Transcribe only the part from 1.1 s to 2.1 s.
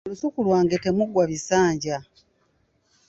bisinja.